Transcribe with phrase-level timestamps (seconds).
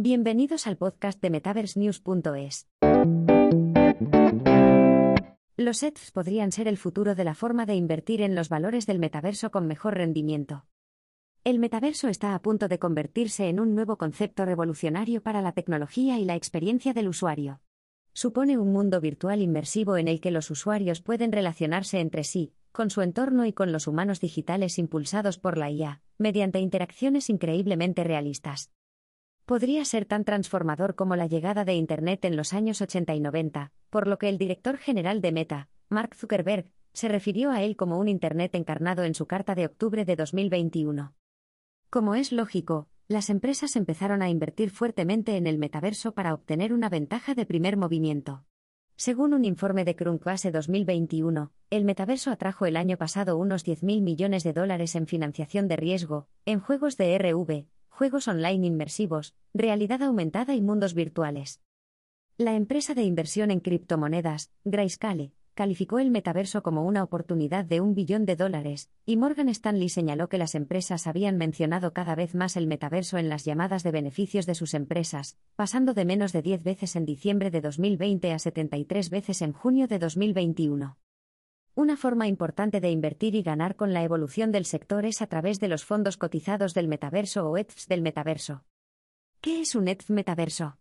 [0.00, 2.68] Bienvenidos al podcast de MetaverseNews.es.
[5.56, 9.00] Los ETFs podrían ser el futuro de la forma de invertir en los valores del
[9.00, 10.66] metaverso con mejor rendimiento.
[11.42, 16.16] El metaverso está a punto de convertirse en un nuevo concepto revolucionario para la tecnología
[16.20, 17.60] y la experiencia del usuario.
[18.12, 22.90] Supone un mundo virtual inmersivo en el que los usuarios pueden relacionarse entre sí, con
[22.90, 28.70] su entorno y con los humanos digitales impulsados por la IA, mediante interacciones increíblemente realistas.
[29.48, 33.72] Podría ser tan transformador como la llegada de Internet en los años 80 y 90,
[33.88, 37.98] por lo que el director general de Meta, Mark Zuckerberg, se refirió a él como
[37.98, 41.14] un Internet encarnado en su carta de octubre de 2021.
[41.88, 46.90] Como es lógico, las empresas empezaron a invertir fuertemente en el metaverso para obtener una
[46.90, 48.44] ventaja de primer movimiento.
[48.96, 54.44] Según un informe de Cruncase 2021, el metaverso atrajo el año pasado unos 10.000 millones
[54.44, 57.66] de dólares en financiación de riesgo, en juegos de RV,
[57.98, 61.60] juegos online inmersivos, realidad aumentada y mundos virtuales.
[62.36, 67.96] La empresa de inversión en criptomonedas, Grayscale, calificó el metaverso como una oportunidad de un
[67.96, 72.56] billón de dólares, y Morgan Stanley señaló que las empresas habían mencionado cada vez más
[72.56, 76.62] el metaverso en las llamadas de beneficios de sus empresas, pasando de menos de 10
[76.62, 80.98] veces en diciembre de 2020 a 73 veces en junio de 2021.
[81.78, 85.60] Una forma importante de invertir y ganar con la evolución del sector es a través
[85.60, 88.64] de los fondos cotizados del metaverso o ETFs del metaverso.
[89.40, 90.80] ¿Qué es un ETF metaverso?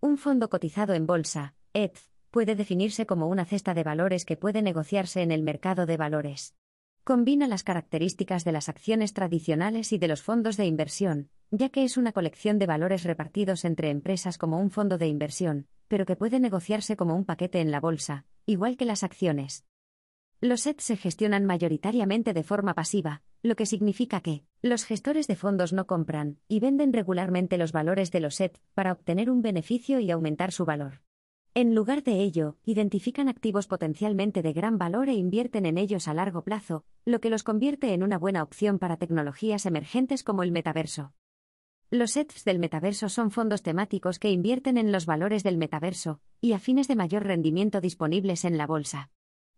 [0.00, 4.62] Un fondo cotizado en bolsa, ETF, puede definirse como una cesta de valores que puede
[4.62, 6.54] negociarse en el mercado de valores.
[7.04, 11.84] Combina las características de las acciones tradicionales y de los fondos de inversión, ya que
[11.84, 16.16] es una colección de valores repartidos entre empresas como un fondo de inversión, pero que
[16.16, 19.66] puede negociarse como un paquete en la bolsa, igual que las acciones.
[20.44, 25.36] Los SET se gestionan mayoritariamente de forma pasiva, lo que significa que los gestores de
[25.36, 30.00] fondos no compran y venden regularmente los valores de los SET para obtener un beneficio
[30.00, 31.00] y aumentar su valor.
[31.54, 36.12] En lugar de ello, identifican activos potencialmente de gran valor e invierten en ellos a
[36.12, 40.52] largo plazo, lo que los convierte en una buena opción para tecnologías emergentes como el
[40.52, 41.14] metaverso.
[41.88, 46.52] Los sets del metaverso son fondos temáticos que invierten en los valores del metaverso y
[46.52, 49.10] a fines de mayor rendimiento disponibles en la bolsa.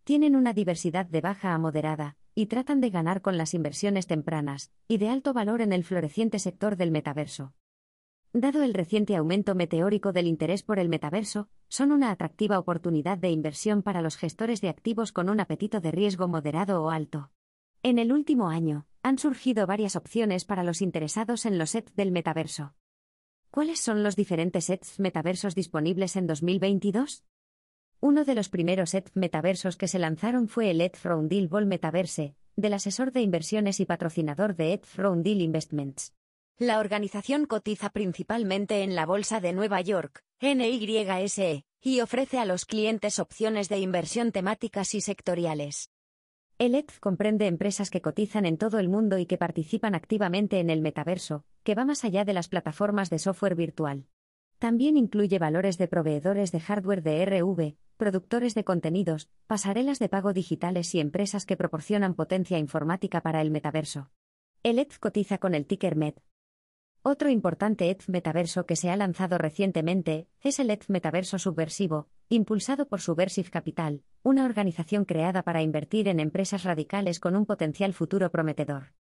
[0.07, 4.71] Tienen una diversidad de baja a moderada y tratan de ganar con las inversiones tempranas
[4.87, 7.53] y de alto valor en el floreciente sector del metaverso
[8.31, 13.31] dado el reciente aumento meteórico del interés por el metaverso, son una atractiva oportunidad de
[13.31, 17.31] inversión para los gestores de activos con un apetito de riesgo moderado o alto.
[17.83, 22.11] En el último año, han surgido varias opciones para los interesados en los sets del
[22.11, 22.75] metaverso.
[23.51, 27.25] ¿Cuáles son los diferentes sets metaversos disponibles en 2022?
[27.99, 32.35] Uno de los primeros sets metaversos que se lanzaron fue el Ed Roundel Ball Metaverse,
[32.55, 36.13] del asesor de inversiones y patrocinador de Ed Roundel Investments.
[36.59, 42.65] La organización cotiza principalmente en la Bolsa de Nueva York, NYSE, y ofrece a los
[42.65, 45.89] clientes opciones de inversión temáticas y sectoriales.
[46.59, 50.69] El ETF comprende empresas que cotizan en todo el mundo y que participan activamente en
[50.69, 54.05] el metaverso, que va más allá de las plataformas de software virtual.
[54.59, 60.31] También incluye valores de proveedores de hardware de RV, productores de contenidos, pasarelas de pago
[60.31, 64.09] digitales y empresas que proporcionan potencia informática para el metaverso.
[64.63, 66.15] El ETF cotiza con el ticker MED,
[67.09, 72.85] otro importante ETH metaverso que se ha lanzado recientemente es el ETH metaverso subversivo, impulsado
[72.89, 78.29] por Subversive Capital, una organización creada para invertir en empresas radicales con un potencial futuro
[78.29, 78.93] prometedor.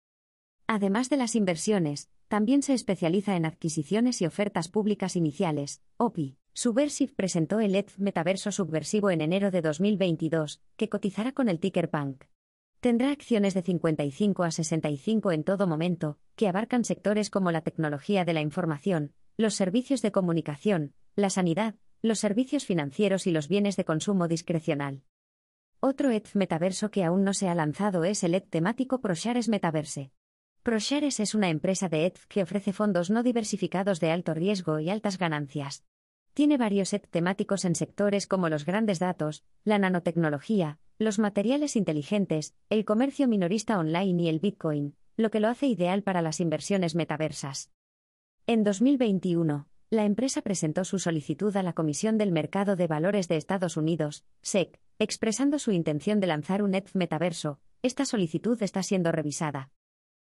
[0.66, 6.36] Además de las inversiones, también se especializa en adquisiciones y ofertas públicas iniciales, OPI.
[6.56, 11.90] Subversive presentó el ETH metaverso subversivo en enero de 2022, que cotizará con el ticker
[11.90, 12.28] PANK.
[12.78, 18.24] Tendrá acciones de 55 a 65 en todo momento, que abarcan sectores como la tecnología
[18.24, 23.74] de la información, los servicios de comunicación, la sanidad, los servicios financieros y los bienes
[23.76, 25.02] de consumo discrecional.
[25.80, 30.12] Otro ETH metaverso que aún no se ha lanzado es el ETH temático ProShares Metaverse.
[30.62, 34.88] ProShares es una empresa de ETH que ofrece fondos no diversificados de alto riesgo y
[34.88, 35.84] altas ganancias.
[36.34, 42.56] Tiene varios ETH temáticos en sectores como los grandes datos, la nanotecnología, los materiales inteligentes,
[42.70, 46.96] el comercio minorista online y el Bitcoin, lo que lo hace ideal para las inversiones
[46.96, 47.70] metaversas.
[48.48, 53.36] En 2021, la empresa presentó su solicitud a la Comisión del Mercado de Valores de
[53.36, 57.60] Estados Unidos, SEC, expresando su intención de lanzar un ETH metaverso.
[57.82, 59.70] Esta solicitud está siendo revisada.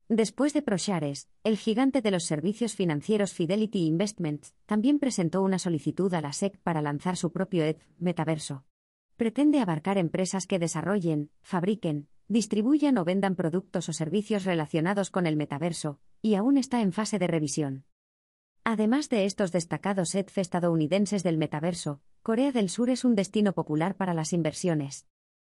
[0.09, 6.13] Después de ProShares, el gigante de los servicios financieros Fidelity Investments también presentó una solicitud
[6.15, 8.65] a la SEC para lanzar su propio ETH metaverso
[9.17, 15.37] pretende abarcar empresas que desarrollen, fabriquen, distribuyan o vendan productos o servicios relacionados con el
[15.37, 17.85] metaverso, y aún está en fase de revisión.
[18.65, 23.95] Además de estos destacados ETF estadounidenses del metaverso, Corea del Sur es un destino popular
[23.97, 25.07] para las inversiones.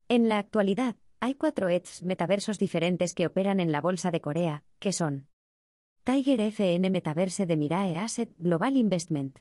[0.10, 4.64] En la actualidad, hay cuatro ETFs metaversos diferentes que operan en la Bolsa de Corea,
[4.78, 5.28] que son
[6.04, 9.40] Tiger FN Metaverse de Mirae Asset Global Investment,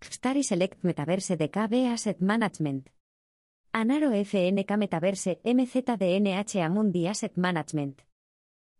[0.00, 2.88] Starry Select Metaverse de KB Asset Management,
[3.70, 8.00] Anaro FNK Metaverse MZDNH Amundi Asset Management,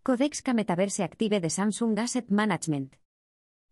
[0.03, 2.97] Codexka Metaverse Active de Samsung Asset Management.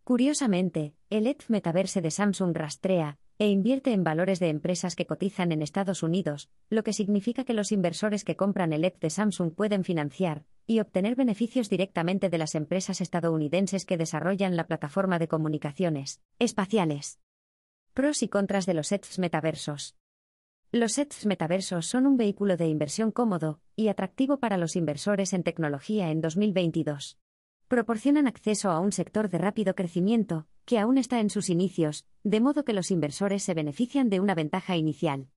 [0.05, 5.51] Curiosamente, el ETF Metaverse de Samsung rastrea e invierte en valores de empresas que cotizan
[5.51, 9.53] en Estados Unidos, lo que significa que los inversores que compran el ETF de Samsung
[9.53, 15.27] pueden financiar y obtener beneficios directamente de las empresas estadounidenses que desarrollan la plataforma de
[15.27, 17.19] comunicaciones espaciales.
[17.95, 19.97] Pros y contras de los ETFs metaversos.
[20.71, 25.43] Los ETFs metaversos son un vehículo de inversión cómodo y atractivo para los inversores en
[25.43, 27.19] tecnología en 2022
[27.73, 32.39] proporcionan acceso a un sector de rápido crecimiento, que aún está en sus inicios, de
[32.39, 35.29] modo que los inversores se benefician de una ventaja inicial.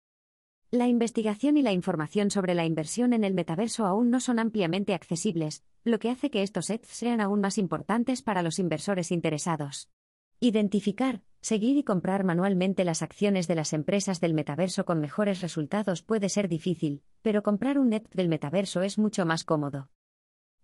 [0.69, 4.93] La investigación y la información sobre la inversión en el metaverso aún no son ampliamente
[4.93, 9.88] accesibles, lo que hace que estos ETFs sean aún más importantes para los inversores interesados.
[10.41, 16.01] Identificar, seguir y comprar manualmente las acciones de las empresas del metaverso con mejores resultados
[16.01, 19.88] puede ser difícil, pero comprar un ETF del metaverso es mucho más cómodo.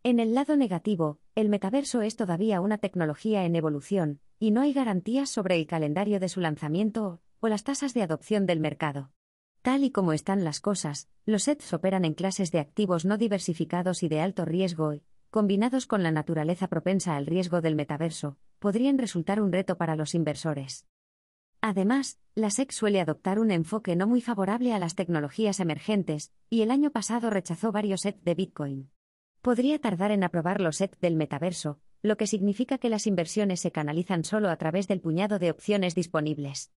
[0.03, 4.74] En el lado negativo, el metaverso es todavía una tecnología en evolución, y no hay
[4.74, 9.12] garantías sobre el calendario de su lanzamiento o las tasas de adopción del mercado.
[9.62, 14.01] Tal y como están las cosas, los ETFs operan en clases de activos no diversificados
[14.01, 18.98] y de alto riesgo y, combinados con la naturaleza propensa al riesgo del metaverso, podrían
[18.98, 20.88] resultar un reto para los inversores.
[21.62, 26.63] Además, la SEC suele adoptar un enfoque no muy favorable a las tecnologías emergentes, y
[26.63, 28.92] el año pasado rechazó varios ETFs de Bitcoin
[29.41, 33.71] podría tardar en aprobar los SET del metaverso, lo que significa que las inversiones se
[33.71, 36.71] canalizan solo a través del puñado de opciones disponibles.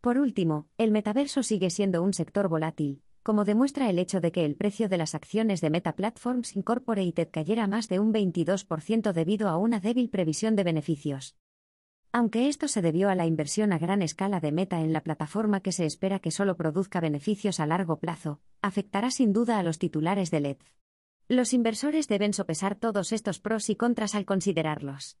[0.00, 4.44] Por último, el metaverso sigue siendo un sector volátil, como demuestra el hecho de que
[4.44, 9.48] el precio de las acciones de Meta Platforms Incorporated cayera más de un 22% debido
[9.48, 11.36] a una débil previsión de beneficios.
[12.12, 15.60] Aunque esto se debió a la inversión a gran escala de Meta en la plataforma
[15.60, 19.78] que se espera que solo produzca beneficios a largo plazo, afectará sin duda a los
[19.78, 20.56] titulares de LED.
[21.28, 25.16] Los inversores deben sopesar todos estos pros y contras al considerarlos.